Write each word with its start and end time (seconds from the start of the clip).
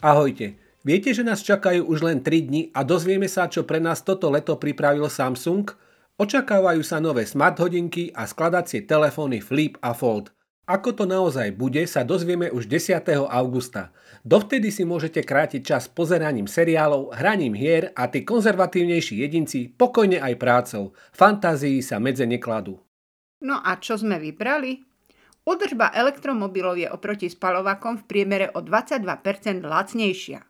Ahojte. 0.00 0.56
Viete, 0.80 1.12
že 1.12 1.20
nás 1.20 1.44
čakajú 1.44 1.84
už 1.84 2.00
len 2.00 2.24
3 2.24 2.48
dni 2.48 2.62
a 2.72 2.80
dozvieme 2.88 3.28
sa, 3.28 3.52
čo 3.52 3.68
pre 3.68 3.76
nás 3.84 4.00
toto 4.00 4.32
leto 4.32 4.56
pripravil 4.56 5.04
Samsung? 5.12 5.68
Očakávajú 6.16 6.80
sa 6.80 7.04
nové 7.04 7.28
smart 7.28 7.60
hodinky 7.60 8.08
a 8.16 8.24
skladacie 8.24 8.88
telefóny 8.88 9.44
Flip 9.44 9.76
a 9.84 9.92
Fold. 9.92 10.32
Ako 10.64 10.96
to 10.96 11.04
naozaj 11.04 11.52
bude, 11.52 11.84
sa 11.84 12.00
dozvieme 12.00 12.48
už 12.48 12.64
10. 12.64 12.96
augusta. 13.28 13.92
Dovtedy 14.24 14.72
si 14.72 14.88
môžete 14.88 15.20
krátiť 15.20 15.68
čas 15.68 15.84
pozeraním 15.92 16.48
seriálov, 16.48 17.12
hraním 17.20 17.52
hier 17.52 17.92
a 17.92 18.08
tí 18.08 18.24
konzervatívnejší 18.24 19.20
jedinci 19.20 19.68
pokojne 19.68 20.16
aj 20.16 20.34
prácou. 20.40 20.96
Fantázii 21.12 21.84
sa 21.84 22.00
medze 22.00 22.24
nekladú. 22.24 22.80
No 23.44 23.60
a 23.60 23.76
čo 23.76 24.00
sme 24.00 24.16
vybrali? 24.16 24.89
Udržba 25.48 25.92
elektromobilov 25.96 26.76
je 26.76 26.88
oproti 26.92 27.32
spalovakom 27.32 28.00
v 28.00 28.04
priemere 28.04 28.46
o 28.52 28.60
22% 28.60 29.64
lacnejšia. 29.64 30.40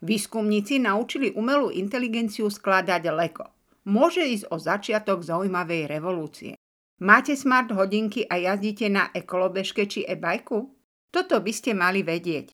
Výskumníci 0.00 0.80
naučili 0.80 1.32
umelú 1.32 1.72
inteligenciu 1.72 2.48
skladať 2.48 3.02
leko. 3.12 3.46
Môže 3.88 4.24
ísť 4.24 4.52
o 4.52 4.56
začiatok 4.60 5.24
zaujímavej 5.24 5.88
revolúcie. 5.88 6.52
Máte 7.00 7.32
smart 7.32 7.72
hodinky 7.72 8.28
a 8.28 8.36
jazdíte 8.36 8.92
na 8.92 9.08
ekolobežke 9.16 9.88
či 9.88 10.04
e-bajku? 10.04 10.68
Toto 11.08 11.40
by 11.40 11.52
ste 11.52 11.72
mali 11.72 12.04
vedieť. 12.04 12.52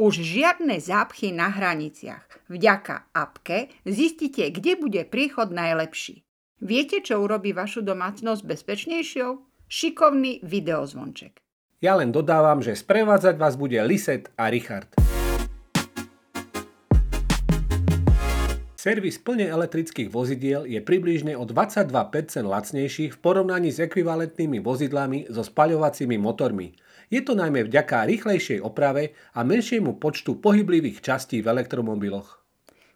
Už 0.00 0.24
žiadne 0.24 0.80
zápchy 0.80 1.30
na 1.30 1.52
hraniciach. 1.52 2.48
Vďaka 2.50 3.14
apke 3.14 3.70
zistíte, 3.86 4.48
kde 4.50 4.74
bude 4.80 5.04
príchod 5.06 5.52
najlepší. 5.52 6.24
Viete, 6.64 7.04
čo 7.04 7.20
urobí 7.20 7.52
vašu 7.52 7.84
domácnosť 7.84 8.42
bezpečnejšou? 8.42 9.53
Šikovný 9.74 10.38
videozvonček. 10.46 11.42
Ja 11.82 11.98
len 11.98 12.14
dodávam, 12.14 12.62
že 12.62 12.78
sprevádzať 12.78 13.34
vás 13.34 13.58
bude 13.58 13.74
Liset 13.82 14.30
a 14.38 14.46
Richard. 14.46 14.86
Servis 18.78 19.18
plne 19.18 19.50
elektrických 19.50 20.14
vozidiel 20.14 20.70
je 20.70 20.78
približne 20.78 21.34
o 21.34 21.42
22% 21.42 21.90
lacnejší 22.46 23.10
v 23.10 23.18
porovnaní 23.18 23.74
s 23.74 23.82
ekvivalentnými 23.82 24.62
vozidlami 24.62 25.26
so 25.26 25.42
spaľovacími 25.42 26.22
motormi. 26.22 26.78
Je 27.10 27.26
to 27.26 27.34
najmä 27.34 27.66
vďaka 27.66 28.06
rýchlejšej 28.06 28.62
oprave 28.62 29.18
a 29.34 29.42
menšiemu 29.42 29.98
počtu 29.98 30.38
pohyblivých 30.38 31.02
častí 31.02 31.42
v 31.42 31.50
elektromobiloch. 31.50 32.43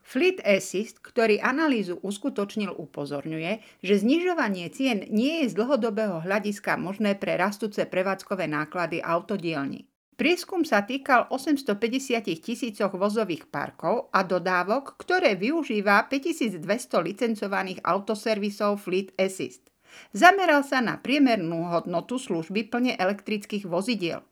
Fleet 0.09 0.41
Assist, 0.41 1.05
ktorý 1.05 1.37
analýzu 1.37 2.01
uskutočnil, 2.01 2.73
upozorňuje, 2.73 3.85
že 3.85 4.01
znižovanie 4.01 4.73
cien 4.73 5.05
nie 5.13 5.45
je 5.45 5.53
z 5.53 5.61
dlhodobého 5.61 6.25
hľadiska 6.25 6.81
možné 6.81 7.13
pre 7.13 7.37
rastúce 7.37 7.85
prevádzkové 7.85 8.49
náklady 8.49 9.05
autodielní. 9.05 9.85
Prieskum 10.17 10.65
sa 10.65 10.89
týkal 10.89 11.29
850 11.29 12.25
tisícoch 12.41 12.97
vozových 12.97 13.53
parkov 13.53 14.09
a 14.09 14.25
dodávok, 14.25 14.97
ktoré 14.97 15.37
využíva 15.37 16.09
5200 16.09 16.65
licencovaných 17.05 17.85
autoservisov 17.85 18.81
Fleet 18.81 19.13
Assist. 19.21 19.69
Zameral 20.17 20.65
sa 20.65 20.81
na 20.81 20.97
priemernú 20.97 21.69
hodnotu 21.69 22.17
služby 22.17 22.73
plne 22.73 22.97
elektrických 22.97 23.69
vozidiel. 23.69 24.25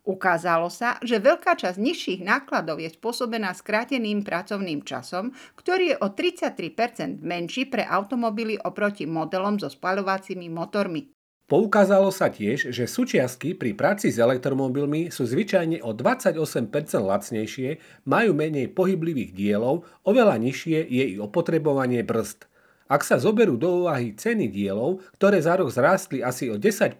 Ukázalo 0.00 0.72
sa, 0.72 0.96
že 1.04 1.20
veľká 1.20 1.60
časť 1.60 1.76
nižších 1.76 2.20
nákladov 2.24 2.80
je 2.80 2.88
spôsobená 2.88 3.52
skráteným 3.52 4.24
pracovným 4.24 4.80
časom, 4.80 5.36
ktorý 5.60 5.92
je 5.92 5.96
o 6.00 6.08
33% 6.08 7.20
menší 7.20 7.68
pre 7.68 7.84
automobily 7.84 8.56
oproti 8.56 9.04
modelom 9.04 9.60
so 9.60 9.68
spaľovacími 9.68 10.48
motormi. 10.48 11.12
Poukázalo 11.50 12.14
sa 12.14 12.30
tiež, 12.30 12.70
že 12.70 12.86
súčiastky 12.86 13.58
pri 13.58 13.74
práci 13.74 14.14
s 14.14 14.22
elektromobilmi 14.22 15.10
sú 15.10 15.26
zvyčajne 15.26 15.82
o 15.82 15.90
28% 15.90 16.38
lacnejšie, 17.02 17.82
majú 18.06 18.30
menej 18.38 18.70
pohyblivých 18.70 19.34
dielov, 19.34 19.82
oveľa 20.06 20.38
nižšie 20.38 20.78
je 20.86 21.04
i 21.10 21.16
opotrebovanie 21.18 22.06
brzd. 22.06 22.49
Ak 22.90 23.06
sa 23.06 23.22
zoberú 23.22 23.54
do 23.54 23.86
úvahy 23.86 24.18
ceny 24.18 24.50
dielov, 24.50 25.06
ktoré 25.14 25.38
za 25.38 25.54
rok 25.54 25.70
zrástli 25.70 26.26
asi 26.26 26.50
o 26.50 26.58
10%, 26.58 26.98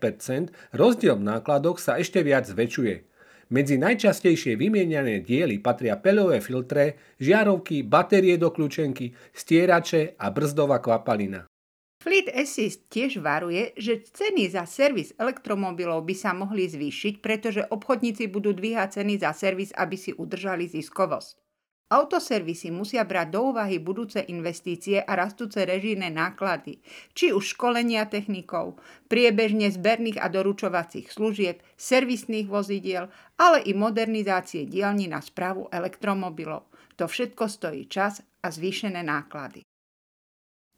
rozdiel 0.71 1.19
v 1.19 1.27
nákladoch 1.27 1.83
sa 1.83 1.99
ešte 1.99 2.23
viac 2.23 2.47
zväčšuje. 2.47 3.11
Medzi 3.51 3.75
najčastejšie 3.83 4.55
vymieňané 4.55 5.27
diely 5.27 5.59
patria 5.59 5.99
peľové 5.99 6.39
filtre, 6.39 6.95
žiarovky, 7.19 7.83
batérie 7.83 8.39
do 8.39 8.55
kľúčenky, 8.55 9.11
stierače 9.35 10.15
a 10.15 10.31
brzdová 10.31 10.79
kvapalina. 10.79 11.51
Fleet 11.99 12.31
Assist 12.39 12.87
tiež 12.87 13.19
varuje, 13.19 13.75
že 13.75 14.07
ceny 14.07 14.47
za 14.55 14.71
servis 14.71 15.11
elektromobilov 15.19 16.07
by 16.07 16.15
sa 16.15 16.31
mohli 16.31 16.71
zvýšiť, 16.71 17.19
pretože 17.19 17.67
obchodníci 17.67 18.31
budú 18.31 18.55
dvíhať 18.55 19.03
ceny 19.03 19.19
za 19.19 19.35
servis, 19.35 19.75
aby 19.75 19.99
si 19.99 20.15
udržali 20.15 20.71
ziskovosť. 20.71 21.50
Autoservisy 21.91 22.71
musia 22.71 23.03
brať 23.03 23.35
do 23.35 23.51
úvahy 23.51 23.83
budúce 23.83 24.23
investície 24.31 25.03
a 25.03 25.19
rastúce 25.19 25.59
režijné 25.67 26.07
náklady, 26.07 26.79
či 27.19 27.35
už 27.35 27.59
školenia 27.59 28.07
technikov, 28.07 28.79
priebežne 29.11 29.67
zberných 29.75 30.23
a 30.23 30.31
doručovacích 30.31 31.11
služieb, 31.11 31.59
servisných 31.75 32.47
vozidiel, 32.47 33.11
ale 33.35 33.67
i 33.67 33.75
modernizácie 33.75 34.71
dielní 34.71 35.11
na 35.11 35.19
správu 35.19 35.67
elektromobilov. 35.75 36.71
To 36.95 37.11
všetko 37.11 37.51
stojí 37.51 37.91
čas 37.91 38.23
a 38.39 38.55
zvýšené 38.55 39.03
náklady. 39.03 39.67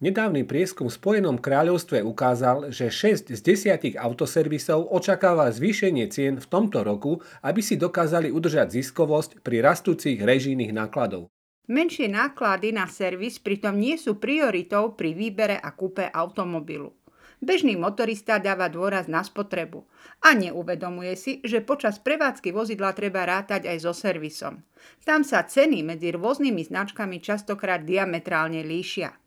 Nedávny 0.02 0.42
prieskum 0.42 0.90
v 0.90 0.98
Spojenom 0.98 1.38
kráľovstve 1.38 2.02
ukázal, 2.02 2.74
že 2.74 2.90
6 2.90 3.38
z 3.38 3.38
10 3.38 3.94
autoservisov 3.94 4.90
očakáva 4.90 5.46
zvýšenie 5.54 6.10
cien 6.10 6.42
v 6.42 6.46
tomto 6.50 6.82
roku, 6.82 7.22
aby 7.38 7.62
si 7.62 7.78
dokázali 7.78 8.34
udržať 8.34 8.82
ziskovosť 8.82 9.46
pri 9.46 9.62
rastúcich 9.62 10.18
režijných 10.18 10.74
nákladov. 10.74 11.30
Menšie 11.70 12.10
náklady 12.10 12.74
na 12.74 12.90
servis 12.90 13.38
pritom 13.38 13.78
nie 13.78 13.94
sú 13.94 14.18
prioritou 14.18 14.98
pri 14.98 15.14
výbere 15.14 15.54
a 15.54 15.70
kúpe 15.70 16.10
automobilu. 16.10 16.98
Bežný 17.38 17.78
motorista 17.78 18.42
dáva 18.42 18.66
dôraz 18.66 19.06
na 19.06 19.22
spotrebu 19.22 19.86
a 20.18 20.34
neuvedomuje 20.34 21.14
si, 21.14 21.32
že 21.46 21.62
počas 21.62 22.02
prevádzky 22.02 22.50
vozidla 22.50 22.90
treba 22.90 23.22
rátať 23.22 23.70
aj 23.70 23.78
so 23.78 23.94
servisom. 23.94 24.66
Tam 25.06 25.22
sa 25.22 25.46
ceny 25.46 25.86
medzi 25.86 26.10
rôznymi 26.10 26.66
značkami 26.66 27.22
častokrát 27.22 27.86
diametrálne 27.86 28.66
líšia. 28.66 29.21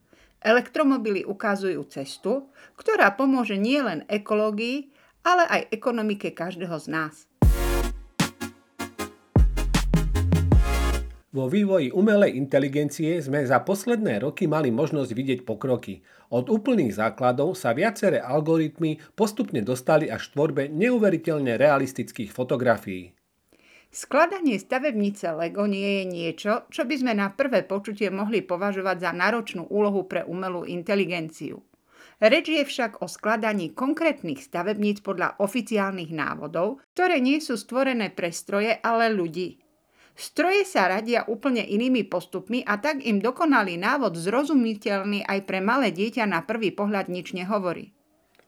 Elektromobily 0.46 1.26
ukazujú 1.26 1.82
cestu, 1.90 2.54
ktorá 2.78 3.18
pomôže 3.18 3.58
nielen 3.58 4.06
ekológii, 4.06 4.94
ale 5.26 5.42
aj 5.50 5.62
ekonomike 5.74 6.38
každého 6.38 6.78
z 6.78 6.86
nás. 6.94 7.26
Vo 11.34 11.50
vývoji 11.50 11.90
umelej 11.90 12.38
inteligencie 12.38 13.18
sme 13.26 13.42
za 13.42 13.58
posledné 13.66 14.22
roky 14.22 14.46
mali 14.46 14.70
možnosť 14.70 15.12
vidieť 15.18 15.40
pokroky. 15.50 16.06
Od 16.30 16.46
úplných 16.48 16.94
základov 16.94 17.58
sa 17.58 17.74
viaceré 17.74 18.22
algoritmy 18.22 19.02
postupne 19.18 19.66
dostali 19.66 20.14
až 20.14 20.30
v 20.30 20.32
tvorbe 20.38 20.64
neuveriteľne 20.70 21.58
realistických 21.58 22.30
fotografií. 22.30 23.15
Skladanie 23.96 24.60
stavebnice 24.60 25.32
Lego 25.32 25.72
nie 25.72 26.04
je 26.04 26.06
niečo, 26.12 26.68
čo 26.68 26.84
by 26.84 27.00
sme 27.00 27.14
na 27.16 27.32
prvé 27.32 27.64
počutie 27.64 28.12
mohli 28.12 28.44
považovať 28.44 28.98
za 29.00 29.12
náročnú 29.16 29.72
úlohu 29.72 30.04
pre 30.04 30.28
umelú 30.28 30.68
inteligenciu. 30.68 31.64
Reč 32.20 32.52
je 32.52 32.68
však 32.68 33.00
o 33.00 33.08
skladaní 33.08 33.72
konkrétnych 33.72 34.44
stavebníc 34.44 35.00
podľa 35.00 35.40
oficiálnych 35.40 36.12
návodov, 36.12 36.84
ktoré 36.92 37.24
nie 37.24 37.40
sú 37.40 37.56
stvorené 37.56 38.12
pre 38.12 38.36
stroje, 38.36 38.76
ale 38.84 39.16
ľudí. 39.16 39.64
Stroje 40.12 40.68
sa 40.68 40.92
radia 40.92 41.24
úplne 41.32 41.64
inými 41.64 42.04
postupmi 42.04 42.68
a 42.68 42.76
tak 42.76 43.00
im 43.00 43.24
dokonalý 43.24 43.80
návod 43.80 44.20
zrozumiteľný 44.20 45.24
aj 45.24 45.40
pre 45.48 45.64
malé 45.64 45.96
dieťa 45.96 46.28
na 46.28 46.44
prvý 46.44 46.76
pohľad 46.76 47.08
nič 47.08 47.32
nehovorí. 47.32 47.95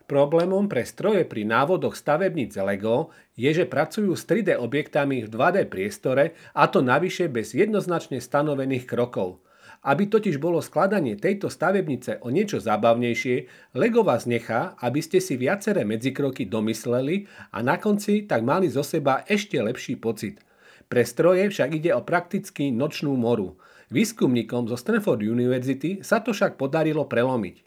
Problémom 0.07 0.71
pre 0.71 0.87
stroje 0.87 1.27
pri 1.27 1.43
návodoch 1.43 1.91
stavebníc 1.91 2.55
LEGO 2.55 3.11
je, 3.35 3.51
že 3.51 3.67
pracujú 3.67 4.15
s 4.15 4.23
3D 4.23 4.55
objektami 4.55 5.19
v 5.19 5.27
2D 5.27 5.67
priestore 5.67 6.31
a 6.55 6.71
to 6.71 6.79
navyše 6.79 7.27
bez 7.27 7.51
jednoznačne 7.51 8.23
stanovených 8.23 8.87
krokov. 8.87 9.43
Aby 9.83 10.07
totiž 10.07 10.39
bolo 10.39 10.63
skladanie 10.63 11.19
tejto 11.19 11.51
stavebnice 11.51 12.23
o 12.23 12.31
niečo 12.31 12.63
zábavnejšie, 12.63 13.51
LEGO 13.75 14.07
vás 14.07 14.23
nechá, 14.23 14.79
aby 14.79 15.03
ste 15.03 15.19
si 15.19 15.35
viaceré 15.35 15.83
medzikroky 15.83 16.47
domysleli 16.47 17.27
a 17.51 17.59
na 17.59 17.75
konci 17.75 18.23
tak 18.23 18.47
mali 18.47 18.71
zo 18.71 18.87
seba 18.87 19.27
ešte 19.27 19.59
lepší 19.59 19.99
pocit. 19.99 20.39
Pre 20.87 21.03
stroje 21.03 21.51
však 21.51 21.83
ide 21.83 21.91
o 21.91 21.99
prakticky 21.99 22.71
nočnú 22.71 23.11
moru. 23.19 23.59
Výskumníkom 23.91 24.71
zo 24.71 24.79
Stanford 24.79 25.19
University 25.19 25.99
sa 25.99 26.23
to 26.23 26.31
však 26.31 26.55
podarilo 26.55 27.03
prelomiť. 27.03 27.66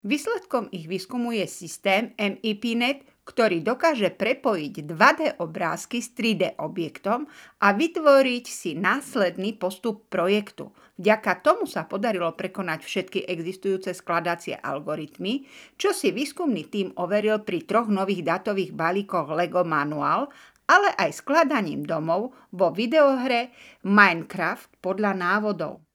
Výsledkom 0.00 0.72
ich 0.72 0.88
výskumu 0.88 1.36
je 1.36 1.44
systém 1.44 2.16
MIPNet, 2.16 3.04
ktorý 3.28 3.60
dokáže 3.60 4.08
prepojiť 4.08 4.88
2D 4.88 5.20
obrázky 5.44 6.00
s 6.00 6.16
3D 6.16 6.56
objektom 6.56 7.28
a 7.60 7.76
vytvoriť 7.76 8.44
si 8.48 8.72
následný 8.72 9.60
postup 9.60 10.08
projektu. 10.08 10.72
Vďaka 10.96 11.44
tomu 11.44 11.68
sa 11.68 11.84
podarilo 11.84 12.32
prekonať 12.32 12.80
všetky 12.80 13.28
existujúce 13.28 13.92
skladacie 13.92 14.56
algoritmy, 14.56 15.44
čo 15.76 15.92
si 15.92 16.16
výskumný 16.16 16.64
tým 16.72 16.96
overil 16.96 17.44
pri 17.44 17.68
troch 17.68 17.92
nových 17.92 18.24
datových 18.24 18.72
balíkoch 18.72 19.28
LEGO 19.28 19.68
Manual 19.68 20.32
ale 20.70 20.94
aj 20.94 21.18
skladaním 21.18 21.82
domov 21.82 22.30
vo 22.54 22.70
videohre 22.70 23.50
Minecraft 23.82 24.78
podľa 24.78 25.18
návodov. 25.18 25.89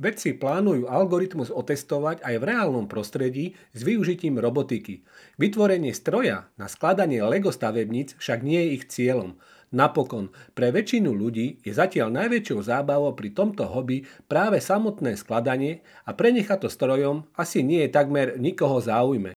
Vedci 0.00 0.32
plánujú 0.32 0.88
algoritmus 0.88 1.52
otestovať 1.52 2.24
aj 2.24 2.34
v 2.40 2.46
reálnom 2.48 2.88
prostredí 2.88 3.52
s 3.76 3.84
využitím 3.84 4.40
robotiky. 4.40 5.04
Vytvorenie 5.36 5.92
stroja 5.92 6.48
na 6.56 6.72
skladanie 6.72 7.20
Lego 7.20 7.52
stavebníc 7.52 8.16
však 8.16 8.40
nie 8.40 8.64
je 8.64 8.70
ich 8.80 8.84
cieľom. 8.88 9.36
Napokon, 9.76 10.32
pre 10.56 10.72
väčšinu 10.72 11.12
ľudí 11.12 11.60
je 11.60 11.76
zatiaľ 11.76 12.16
najväčšou 12.16 12.58
zábavou 12.64 13.12
pri 13.12 13.36
tomto 13.36 13.68
hobby 13.68 14.08
práve 14.24 14.58
samotné 14.58 15.20
skladanie 15.20 15.84
a 16.08 16.16
prenechať 16.16 16.64
to 16.64 16.68
strojom 16.72 17.28
asi 17.36 17.60
nie 17.60 17.84
je 17.84 17.92
takmer 17.92 18.40
nikoho 18.40 18.80
záujme. 18.80 19.36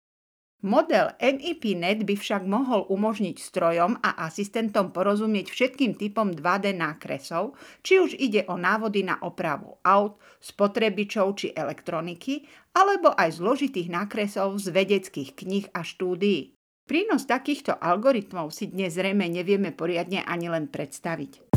Model 0.61 1.17
MIP.NET 1.17 2.05
by 2.05 2.21
však 2.21 2.45
mohol 2.45 2.85
umožniť 2.93 3.37
strojom 3.41 3.97
a 4.05 4.29
asistentom 4.29 4.93
porozumieť 4.93 5.49
všetkým 5.49 5.97
typom 5.97 6.37
2D 6.37 6.77
nákresov, 6.77 7.57
či 7.81 7.97
už 7.97 8.13
ide 8.21 8.45
o 8.45 8.61
návody 8.61 9.01
na 9.01 9.17
opravu 9.25 9.81
aut, 9.81 10.21
spotrebičov 10.45 11.41
či 11.41 11.57
elektroniky, 11.57 12.45
alebo 12.77 13.09
aj 13.17 13.41
zložitých 13.41 13.89
nákresov 13.89 14.61
z 14.61 14.69
vedeckých 14.69 15.33
kníh 15.33 15.67
a 15.73 15.81
štúdií. 15.81 16.53
Prínos 16.85 17.25
takýchto 17.25 17.81
algoritmov 17.81 18.53
si 18.53 18.69
dnes 18.69 19.01
zrejme 19.01 19.33
nevieme 19.33 19.73
poriadne 19.73 20.29
ani 20.29 20.53
len 20.53 20.69
predstaviť. 20.69 21.50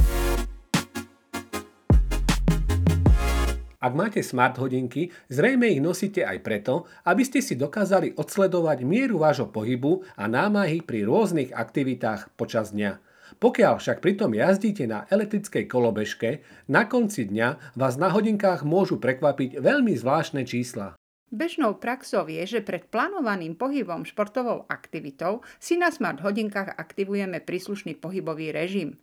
Ak 3.84 3.92
máte 3.92 4.24
smart 4.24 4.56
hodinky, 4.64 5.12
zrejme 5.28 5.68
ich 5.68 5.84
nosíte 5.84 6.24
aj 6.24 6.40
preto, 6.40 6.88
aby 7.04 7.28
ste 7.28 7.44
si 7.44 7.60
dokázali 7.60 8.16
odsledovať 8.16 8.88
mieru 8.88 9.20
vášho 9.20 9.52
pohybu 9.52 10.08
a 10.16 10.32
námahy 10.32 10.80
pri 10.80 11.04
rôznych 11.04 11.52
aktivitách 11.52 12.32
počas 12.40 12.72
dňa. 12.72 13.04
Pokiaľ 13.44 13.84
však 13.84 14.00
pritom 14.00 14.32
jazdíte 14.32 14.88
na 14.88 15.04
elektrickej 15.12 15.68
kolobežke, 15.68 16.48
na 16.72 16.88
konci 16.88 17.28
dňa 17.28 17.76
vás 17.76 18.00
na 18.00 18.08
hodinkách 18.08 18.64
môžu 18.64 19.04
prekvapiť 19.04 19.60
veľmi 19.60 19.92
zvláštne 20.00 20.48
čísla. 20.48 20.96
Bežnou 21.28 21.76
praxou 21.76 22.24
je, 22.32 22.40
že 22.48 22.64
pred 22.64 22.88
plánovaným 22.88 23.60
pohybom 23.60 24.08
športovou 24.08 24.64
aktivitou 24.72 25.44
si 25.60 25.76
na 25.76 25.92
smart 25.92 26.24
hodinkách 26.24 26.72
aktivujeme 26.80 27.44
príslušný 27.44 28.00
pohybový 28.00 28.56
režim. 28.56 28.96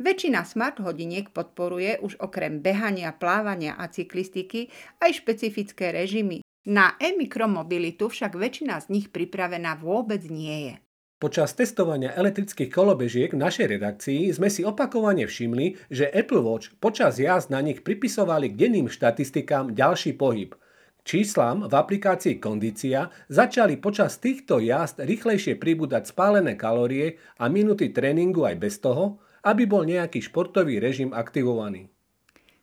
Väčšina 0.00 0.48
smart 0.48 0.80
hodiniek 0.80 1.28
podporuje 1.34 2.00
už 2.00 2.16
okrem 2.22 2.64
behania, 2.64 3.12
plávania 3.12 3.76
a 3.76 3.90
cyklistiky 3.92 4.72
aj 5.04 5.20
špecifické 5.20 5.92
režimy. 5.92 6.40
Na 6.62 6.94
e-mikromobilitu 7.02 8.06
však 8.06 8.38
väčšina 8.38 8.78
z 8.78 8.86
nich 8.94 9.06
pripravená 9.10 9.76
vôbec 9.82 10.22
nie 10.30 10.70
je. 10.70 10.74
Počas 11.22 11.54
testovania 11.54 12.10
elektrických 12.18 12.66
kolobežiek 12.66 13.30
v 13.30 13.42
našej 13.46 13.66
redakcii 13.78 14.34
sme 14.34 14.50
si 14.50 14.66
opakovane 14.66 15.22
všimli, 15.22 15.86
že 15.86 16.10
Apple 16.10 16.42
Watch 16.42 16.74
počas 16.82 17.22
jazd 17.22 17.46
na 17.46 17.62
nich 17.62 17.86
pripisovali 17.86 18.50
k 18.50 18.58
denným 18.58 18.90
štatistikám 18.90 19.70
ďalší 19.70 20.18
pohyb. 20.18 20.58
Číslam 21.06 21.66
v 21.66 21.74
aplikácii 21.78 22.42
Kondícia 22.42 23.10
začali 23.30 23.78
počas 23.78 24.18
týchto 24.18 24.58
jazd 24.62 25.02
rýchlejšie 25.02 25.58
pribúdať 25.58 26.10
spálené 26.10 26.58
kalórie 26.58 27.18
a 27.38 27.46
minúty 27.46 27.94
tréningu 27.94 28.42
aj 28.46 28.56
bez 28.58 28.78
toho, 28.82 29.22
aby 29.42 29.66
bol 29.66 29.82
nejaký 29.82 30.22
športový 30.22 30.78
režim 30.78 31.10
aktivovaný. 31.10 31.90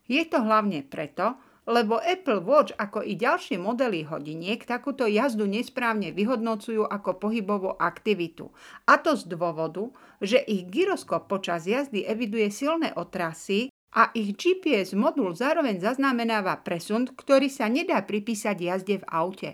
Je 0.09 0.25
to 0.25 0.41
hlavne 0.41 0.81
preto, 0.89 1.37
lebo 1.69 2.01
Apple 2.01 2.41
Watch 2.41 2.73
ako 2.73 3.05
i 3.05 3.13
ďalšie 3.13 3.61
modely 3.61 4.01
hodiniek 4.09 4.65
takúto 4.65 5.05
jazdu 5.05 5.45
nesprávne 5.45 6.09
vyhodnocujú 6.09 6.81
ako 6.89 7.21
pohybovú 7.21 7.77
aktivitu. 7.77 8.49
A 8.89 8.97
to 8.97 9.13
z 9.13 9.29
dôvodu, 9.29 9.93
že 10.17 10.41
ich 10.41 10.65
gyroskop 10.65 11.29
počas 11.29 11.69
jazdy 11.69 12.09
eviduje 12.09 12.49
silné 12.49 12.89
otrasy 12.97 13.69
a 13.93 14.09
ich 14.17 14.33
GPS 14.33 14.97
modul 14.97 15.37
zároveň 15.37 15.77
zaznamenáva 15.77 16.57
presun, 16.65 17.05
ktorý 17.05 17.53
sa 17.53 17.69
nedá 17.69 18.01
pripísať 18.01 18.57
jazde 18.57 18.95
v 19.01 19.09
aute. 19.13 19.49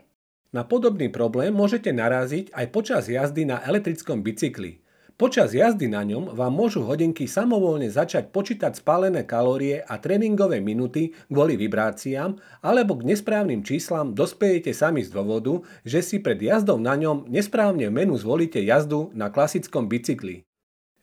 Na 0.55 0.63
podobný 0.63 1.11
problém 1.11 1.51
môžete 1.51 1.91
naráziť 1.91 2.55
aj 2.55 2.65
počas 2.71 3.11
jazdy 3.11 3.43
na 3.43 3.59
elektrickom 3.59 4.23
bicykli. 4.23 4.84
Počas 5.15 5.55
jazdy 5.55 5.87
na 5.87 6.03
ňom 6.03 6.35
vám 6.35 6.51
môžu 6.51 6.83
hodinky 6.83 7.23
samovolne 7.23 7.87
začať 7.87 8.35
počítať 8.35 8.75
spálené 8.75 9.23
kalórie 9.23 9.79
a 9.79 9.95
tréningové 9.95 10.59
minuty 10.59 11.15
kvôli 11.31 11.55
vibráciám, 11.55 12.35
alebo 12.59 12.99
k 12.99 13.15
nesprávnym 13.15 13.63
číslam 13.63 14.11
dospejete 14.11 14.75
sami 14.75 15.07
z 15.07 15.15
dôvodu, 15.15 15.63
že 15.87 16.03
si 16.03 16.19
pred 16.19 16.35
jazdou 16.43 16.75
na 16.75 16.99
ňom 16.99 17.31
nesprávne 17.31 17.87
menu 17.87 18.19
zvolíte 18.19 18.59
jazdu 18.59 19.15
na 19.15 19.31
klasickom 19.31 19.87
bicykli. 19.87 20.43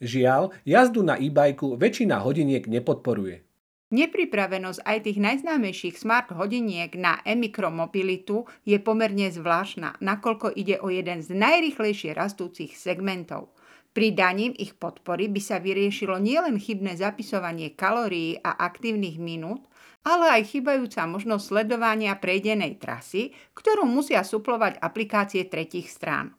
Žiaľ, 0.04 0.52
jazdu 0.68 1.00
na 1.00 1.16
e-bajku 1.16 1.80
väčšina 1.80 2.20
hodiniek 2.20 2.68
nepodporuje. 2.68 3.48
Nepripravenosť 3.96 4.84
aj 4.84 4.98
tých 5.08 5.18
najznámejších 5.24 5.96
smart 5.96 6.36
hodiniek 6.36 6.92
na 7.00 7.24
e-mikromobilitu 7.24 8.44
je 8.68 8.76
pomerne 8.76 9.32
zvláštna, 9.32 10.04
nakoľko 10.04 10.52
ide 10.52 10.76
o 10.84 10.92
jeden 10.92 11.24
z 11.24 11.32
najrychlejšie 11.32 12.12
rastúcich 12.12 12.76
segmentov– 12.76 13.48
Pridaním 13.92 14.56
ich 14.56 14.72
podpory 14.72 15.28
by 15.28 15.36
sa 15.36 15.60
vyriešilo 15.60 16.16
nielen 16.16 16.56
chybné 16.56 16.96
zapisovanie 16.96 17.76
kalórií 17.76 18.40
a 18.40 18.56
aktívnych 18.56 19.20
minút, 19.20 19.68
ale 20.00 20.32
aj 20.32 20.48
chybajúca 20.48 21.04
možnosť 21.04 21.44
sledovania 21.44 22.16
prejdenej 22.16 22.80
trasy, 22.80 23.36
ktorú 23.52 23.84
musia 23.84 24.24
suplovať 24.24 24.80
aplikácie 24.80 25.44
tretich 25.44 25.92
strán. 25.92 26.32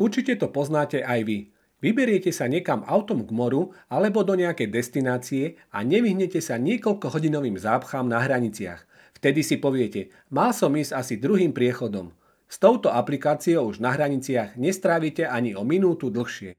Určite 0.00 0.40
to 0.40 0.48
poznáte 0.48 1.04
aj 1.04 1.20
vy. 1.28 1.52
Vyberiete 1.84 2.32
sa 2.32 2.48
niekam 2.48 2.88
autom 2.88 3.20
k 3.28 3.36
moru 3.36 3.76
alebo 3.92 4.24
do 4.24 4.32
nejakej 4.32 4.72
destinácie 4.72 5.60
a 5.76 5.84
nevyhnete 5.84 6.40
sa 6.40 6.56
niekoľkohodinovým 6.56 7.60
zápchám 7.60 8.08
na 8.08 8.16
hraniciach. 8.16 8.80
Vtedy 9.12 9.44
si 9.44 9.60
poviete, 9.60 10.08
mal 10.32 10.56
som 10.56 10.72
ísť 10.72 10.96
asi 10.96 11.20
druhým 11.20 11.52
priechodom– 11.52 12.08
s 12.46 12.56
touto 12.62 12.94
aplikáciou 12.94 13.66
už 13.68 13.82
na 13.82 13.90
hraniciach 13.90 14.54
nestrávite 14.54 15.26
ani 15.26 15.58
o 15.58 15.66
minútu 15.66 16.10
dlhšie. 16.14 16.54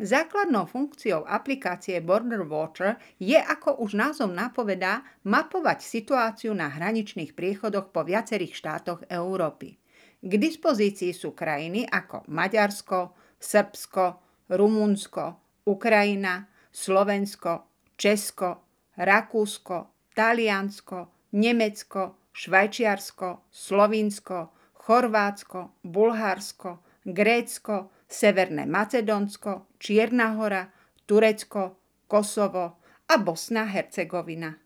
Základnou 0.00 0.64
funkciou 0.64 1.28
aplikácie 1.28 2.00
Border 2.00 2.48
Watcher 2.48 2.96
je, 3.20 3.36
ako 3.36 3.84
už 3.84 4.00
názov 4.00 4.32
napovedá, 4.32 5.04
mapovať 5.28 5.84
situáciu 5.84 6.56
na 6.56 6.72
hraničných 6.72 7.36
priechodoch 7.36 7.92
po 7.92 8.00
viacerých 8.00 8.56
štátoch 8.56 9.04
Európy. 9.12 9.76
K 10.24 10.32
dispozícii 10.40 11.12
sú 11.12 11.36
krajiny 11.36 11.84
ako 11.84 12.24
Maďarsko, 12.32 13.12
Srbsko, 13.36 14.04
Rumunsko, 14.48 15.24
Ukrajina, 15.68 16.48
Slovensko, 16.72 17.68
Česko, 18.00 18.64
Rakúsko, 18.96 20.08
Taliansko, 20.16 21.28
Nemecko, 21.36 22.32
Švajčiarsko, 22.32 23.52
Slovinsko, 23.52 24.59
Chorvátsko, 24.90 25.70
Bulharsko, 25.86 26.82
Grécko, 27.06 27.94
Severné 28.10 28.66
Macedónsko, 28.66 29.78
Čierna 29.78 30.34
hora, 30.34 30.66
Turecko, 31.06 31.78
Kosovo 32.10 32.82
a 33.06 33.14
Bosna 33.22 33.70
Hercegovina. 33.70 34.58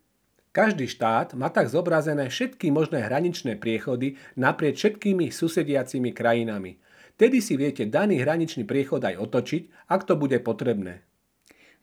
Každý 0.49 0.88
štát 0.88 1.37
má 1.37 1.52
tak 1.52 1.69
zobrazené 1.69 2.33
všetky 2.33 2.73
možné 2.73 3.04
hraničné 3.04 3.61
priechody 3.61 4.16
naprieč 4.40 4.81
všetkými 4.81 5.28
susediacimi 5.28 6.16
krajinami. 6.16 6.81
Tedy 7.21 7.45
si 7.45 7.61
viete 7.61 7.85
daný 7.85 8.25
hraničný 8.25 8.64
priechod 8.64 9.04
aj 9.04 9.21
otočiť, 9.21 9.93
ak 9.93 10.09
to 10.09 10.16
bude 10.16 10.40
potrebné. 10.40 11.04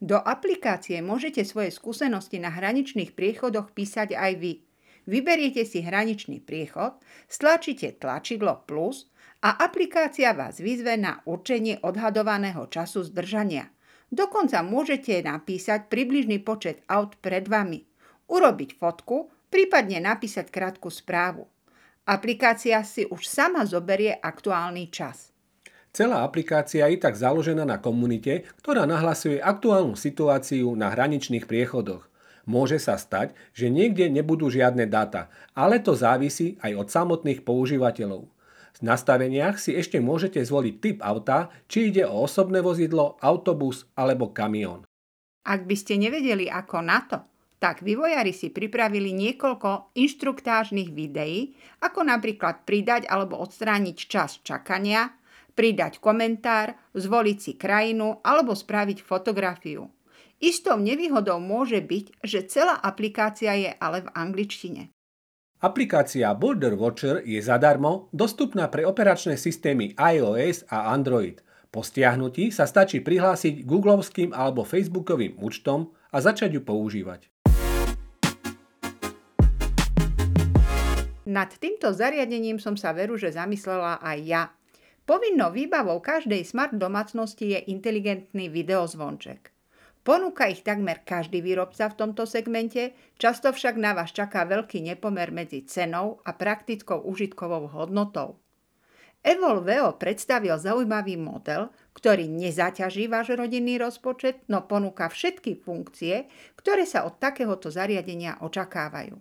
Do 0.01 0.17
aplikácie 0.17 0.98
môžete 1.05 1.45
svoje 1.45 1.69
skúsenosti 1.69 2.41
na 2.41 2.50
hraničných 2.50 3.13
priechodoch 3.13 3.69
písať 3.77 4.17
aj 4.17 4.33
vy– 4.41 4.53
Vyberiete 5.10 5.65
si 5.65 5.81
hraničný 5.81 6.46
priechod, 6.46 7.01
stlačíte 7.25 7.98
tlačidlo 7.98 8.67
plus 8.70 9.10
a 9.41 9.58
aplikácia 9.58 10.29
vás 10.38 10.62
vyzve 10.62 10.93
na 10.93 11.25
určenie 11.25 11.81
odhadovaného 11.81 12.70
času 12.70 13.01
zdržania. 13.10 13.74
Dokonca 14.12 14.62
môžete 14.62 15.24
napísať 15.25 15.89
približný 15.89 16.43
počet 16.43 16.86
aut 16.86 17.17
pred 17.17 17.48
vami, 17.48 17.81
urobiť 18.29 18.77
fotku, 18.77 19.31
prípadne 19.50 20.03
napísať 20.03 20.53
krátku 20.53 20.91
správu. 20.91 21.48
Aplikácia 22.05 22.84
si 22.84 23.08
už 23.08 23.24
sama 23.24 23.63
zoberie 23.63 24.13
aktuálny 24.13 24.91
čas. 24.91 25.31
Celá 25.91 26.24
aplikácia 26.24 26.88
je 26.88 27.00
tak 27.00 27.15
založená 27.15 27.67
na 27.67 27.79
komunite, 27.79 28.48
ktorá 28.63 28.88
nahlasuje 28.88 29.43
aktuálnu 29.43 29.96
situáciu 29.96 30.72
na 30.75 30.88
hraničných 30.88 31.48
priechodoch. 31.48 32.10
Môže 32.50 32.81
sa 32.81 32.98
stať, 32.98 33.38
že 33.53 33.69
niekde 33.69 34.10
nebudú 34.10 34.50
žiadne 34.50 34.89
dáta, 34.89 35.29
ale 35.53 35.77
to 35.77 35.93
závisí 35.93 36.57
aj 36.65 36.74
od 36.75 36.88
samotných 36.89 37.45
používateľov. 37.45 38.25
V 38.71 38.79
nastaveniach 38.81 39.62
si 39.62 39.77
ešte 39.77 40.01
môžete 40.01 40.41
zvoliť 40.41 40.75
typ 40.81 40.98
auta, 41.05 41.53
či 41.69 41.93
ide 41.93 42.07
o 42.07 42.25
osobné 42.25 42.63
vozidlo, 42.63 43.19
autobus 43.21 43.86
alebo 43.93 44.33
kamión. 44.33 44.88
Ak 45.45 45.65
by 45.65 45.75
ste 45.77 46.01
nevedeli 46.01 46.50
ako 46.50 46.77
na 46.81 47.00
to, 47.05 47.19
tak 47.62 47.86
vývojári 47.86 48.33
si 48.33 48.50
pripravili 48.50 49.13
niekoľko 49.13 49.93
inštruktážnych 49.93 50.89
videí, 50.89 51.53
ako 51.86 52.10
napríklad 52.10 52.65
pridať 52.65 53.05
alebo 53.05 53.38
odstrániť 53.38 53.98
čas 54.10 54.41
čakania, 54.41 55.13
pridať 55.53 56.01
komentár, 56.01 56.74
zvoliť 56.98 57.38
si 57.38 57.53
krajinu 57.53 58.17
alebo 58.25 58.57
spraviť 58.57 59.05
fotografiu. 59.05 59.86
Istou 60.41 60.81
nevýhodou 60.81 61.38
môže 61.38 61.77
byť, 61.86 62.25
že 62.25 62.50
celá 62.50 62.74
aplikácia 62.81 63.53
je 63.53 63.77
ale 63.77 64.01
v 64.01 64.10
angličtine. 64.10 64.89
Aplikácia 65.62 66.33
Border 66.33 66.74
Watcher 66.74 67.21
je 67.21 67.38
zadarmo 67.38 68.10
dostupná 68.10 68.65
pre 68.65 68.81
operačné 68.81 69.38
systémy 69.38 69.93
iOS 69.93 70.65
a 70.74 70.89
Android. 70.98 71.45
Po 71.69 71.86
stiahnutí 71.86 72.50
sa 72.50 72.65
stačí 72.65 73.05
prihlásiť 73.05 73.62
googlovským 73.69 74.33
alebo 74.33 74.65
facebookovým 74.65 75.38
účtom 75.38 75.93
a 76.10 76.17
začať 76.17 76.57
ju 76.57 76.62
používať. 76.65 77.29
Nad 81.29 81.53
týmto 81.62 81.93
zariadením 81.93 82.57
som 82.57 82.74
sa 82.74 82.98
veru, 82.98 83.13
že 83.13 83.29
zamyslela 83.29 84.01
aj 84.01 84.17
ja. 84.25 84.43
Povinnou 85.05 85.53
výbavou 85.53 86.01
každej 86.01 86.41
smart 86.50 86.74
domácnosti 86.74 87.53
je 87.53 87.69
inteligentný 87.69 88.50
videozvonček. 88.50 89.60
Ponúka 90.01 90.50
ich 90.50 90.65
takmer 90.65 91.05
každý 91.05 91.46
výrobca 91.46 91.86
v 91.86 91.98
tomto 91.98 92.25
segmente, 92.25 92.98
často 93.22 93.53
však 93.53 93.77
na 93.77 93.93
vás 93.93 94.10
čaká 94.10 94.50
veľký 94.50 94.81
nepomer 94.81 95.29
medzi 95.29 95.62
cenou 95.62 96.17
a 96.25 96.34
praktickou 96.34 97.05
užitkovou 97.05 97.70
hodnotou. 97.70 98.41
Evolveo 99.22 100.01
predstavil 100.01 100.58
zaujímavý 100.58 101.13
model, 101.13 101.70
ktorý 101.93 102.25
nezaťaží 102.25 103.05
váš 103.05 103.38
rodinný 103.38 103.77
rozpočet, 103.77 104.41
no 104.50 104.65
ponúka 104.65 105.05
všetky 105.05 105.62
funkcie, 105.62 106.25
ktoré 106.58 106.89
sa 106.89 107.05
od 107.05 107.22
takéhoto 107.22 107.70
zariadenia 107.70 108.41
očakávajú. 108.41 109.13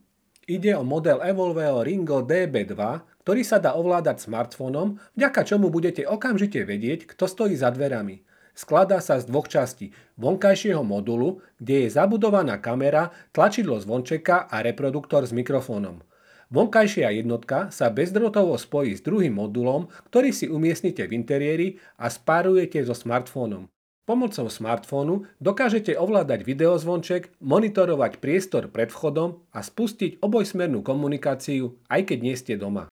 Ide 0.49 0.73
o 0.81 0.83
model 0.83 1.21
Evolveo 1.21 1.85
Ringo 1.85 2.25
DB2, 2.25 2.75
ktorý 3.21 3.43
sa 3.45 3.61
dá 3.61 3.77
ovládať 3.77 4.25
smartfónom, 4.25 4.97
vďaka 5.13 5.45
čomu 5.45 5.69
budete 5.69 6.09
okamžite 6.09 6.65
vedieť, 6.65 7.05
kto 7.05 7.29
stojí 7.29 7.53
za 7.53 7.69
dverami. 7.69 8.25
Skladá 8.55 9.01
sa 9.01 9.17
z 9.17 9.29
dvoch 9.31 9.47
častí. 9.47 9.95
Vonkajšieho 10.21 10.85
modulu, 10.85 11.41
kde 11.61 11.87
je 11.87 11.95
zabudovaná 11.95 12.61
kamera, 12.61 13.15
tlačidlo 13.31 13.79
zvončeka 13.81 14.51
a 14.51 14.61
reproduktor 14.61 15.25
s 15.25 15.33
mikrofónom. 15.33 16.03
Vonkajšia 16.51 17.15
jednotka 17.15 17.71
sa 17.71 17.95
bezdrotovo 17.95 18.59
spojí 18.59 18.99
s 18.99 19.07
druhým 19.07 19.39
modulom, 19.39 19.87
ktorý 20.11 20.35
si 20.35 20.51
umiestnite 20.51 21.07
v 21.07 21.15
interiéri 21.15 21.69
a 21.95 22.11
spárujete 22.11 22.83
so 22.83 22.91
smartfónom. 22.91 23.71
Pomocou 24.03 24.51
smartfónu 24.51 25.31
dokážete 25.39 25.95
ovládať 25.95 26.43
videozvonček, 26.43 27.31
monitorovať 27.39 28.19
priestor 28.19 28.67
pred 28.67 28.91
vchodom 28.91 29.47
a 29.55 29.63
spustiť 29.63 30.19
obojsmernú 30.19 30.83
komunikáciu, 30.83 31.79
aj 31.87 32.11
keď 32.11 32.19
nie 32.19 32.35
ste 32.35 32.59
doma. 32.59 32.91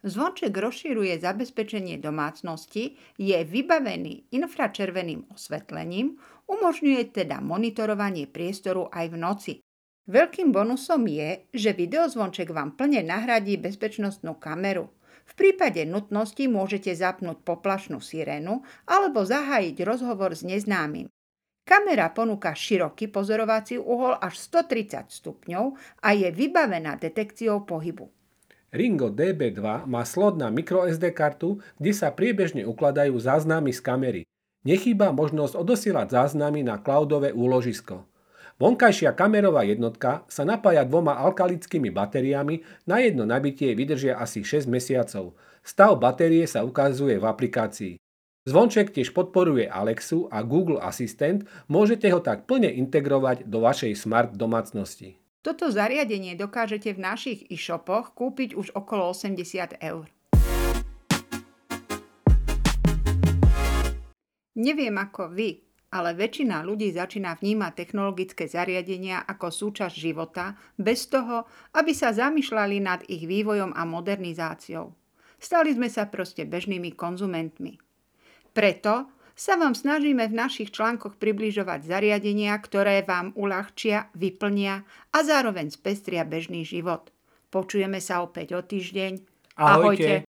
Zvonček 0.00 0.56
rozširuje 0.56 1.20
zabezpečenie 1.20 2.00
domácnosti, 2.00 2.96
je 3.20 3.36
vybavený 3.44 4.32
infračerveným 4.32 5.28
osvetlením, 5.28 6.16
umožňuje 6.48 7.12
teda 7.12 7.44
monitorovanie 7.44 8.24
priestoru 8.24 8.88
aj 8.88 9.06
v 9.12 9.16
noci. 9.20 9.54
Veľkým 10.08 10.50
bonusom 10.50 11.04
je, 11.04 11.44
že 11.52 11.76
videozvonček 11.76 12.48
vám 12.50 12.74
plne 12.80 13.04
nahradí 13.04 13.60
bezpečnostnú 13.60 14.40
kameru– 14.40 14.88
v 15.30 15.32
prípade 15.38 15.86
nutnosti 15.86 16.42
môžete 16.50 16.90
zapnúť 16.90 17.46
poplašnú 17.46 18.02
sirénu 18.02 18.66
alebo 18.90 19.22
zahájiť 19.22 19.78
rozhovor 19.86 20.34
s 20.34 20.42
neznámym. 20.42 21.06
Kamera 21.62 22.10
ponúka 22.10 22.50
široký 22.50 23.06
pozorovací 23.14 23.78
uhol 23.78 24.18
až 24.18 24.34
130 24.42 25.06
stupňov 25.06 25.78
a 26.02 26.08
je 26.18 26.34
vybavená 26.34 26.98
detekciou 26.98 27.62
pohybu. 27.62 28.10
Ringo 28.70 29.10
DB2 29.10 29.86
má 29.90 30.06
slot 30.06 30.38
na 30.38 30.46
microSD 30.46 31.10
kartu, 31.10 31.58
kde 31.82 31.90
sa 31.90 32.14
priebežne 32.14 32.62
ukladajú 32.62 33.18
záznamy 33.18 33.74
z 33.74 33.80
kamery. 33.82 34.22
Nechýba 34.62 35.10
možnosť 35.10 35.58
odosielať 35.58 36.14
záznamy 36.14 36.62
na 36.62 36.78
cloudové 36.78 37.34
úložisko. 37.34 38.06
Vonkajšia 38.62 39.16
kamerová 39.16 39.66
jednotka 39.66 40.22
sa 40.30 40.46
napája 40.46 40.86
dvoma 40.86 41.18
alkalickými 41.18 41.90
batériami, 41.90 42.62
na 42.86 43.00
jedno 43.02 43.26
nabitie 43.26 43.74
vydržia 43.74 44.20
asi 44.20 44.44
6 44.46 44.70
mesiacov. 44.70 45.34
Stav 45.66 45.96
batérie 45.98 46.46
sa 46.46 46.62
ukazuje 46.62 47.18
v 47.18 47.24
aplikácii. 47.24 47.94
Zvonček 48.48 48.96
tiež 48.96 49.12
podporuje 49.12 49.68
Alexu 49.68 50.24
a 50.32 50.40
Google 50.40 50.80
Assistant, 50.80 51.44
môžete 51.68 52.08
ho 52.08 52.24
tak 52.24 52.48
plne 52.48 52.72
integrovať 52.72 53.44
do 53.44 53.60
vašej 53.60 53.92
smart 53.96 54.32
domácnosti. 54.32 55.19
Toto 55.40 55.72
zariadenie 55.72 56.36
dokážete 56.36 56.92
v 56.92 57.00
našich 57.00 57.48
e-shopoch 57.48 58.12
kúpiť 58.12 58.52
už 58.52 58.76
okolo 58.76 59.08
80 59.16 59.40
eur. 59.80 60.04
Neviem 64.60 64.96
ako 65.00 65.32
vy, 65.32 65.64
ale 65.96 66.12
väčšina 66.12 66.60
ľudí 66.60 66.92
začína 66.92 67.40
vnímať 67.40 67.72
technologické 67.72 68.44
zariadenia 68.52 69.24
ako 69.24 69.48
súčasť 69.48 69.96
života, 69.96 70.60
bez 70.76 71.08
toho, 71.08 71.48
aby 71.72 71.96
sa 71.96 72.12
zamýšľali 72.12 72.76
nad 72.84 73.00
ich 73.08 73.24
vývojom 73.24 73.72
a 73.72 73.88
modernizáciou. 73.88 74.92
Stali 75.40 75.72
sme 75.72 75.88
sa 75.88 76.04
proste 76.12 76.44
bežnými 76.44 76.92
konzumentmi. 76.92 77.80
Preto 78.52 79.08
sa 79.40 79.56
vám 79.56 79.72
snažíme 79.72 80.28
v 80.28 80.36
našich 80.36 80.68
článkoch 80.68 81.16
približovať 81.16 81.88
zariadenia, 81.88 82.52
ktoré 82.60 83.00
vám 83.00 83.32
uľahčia, 83.32 84.12
vyplnia 84.12 84.84
a 85.16 85.18
zároveň 85.24 85.72
spestria 85.72 86.28
bežný 86.28 86.68
život. 86.68 87.08
Počujeme 87.48 88.04
sa 88.04 88.20
opäť 88.20 88.52
o 88.52 88.60
týždeň. 88.60 89.24
Ahojte. 89.56 90.28
Ahojte. 90.28 90.29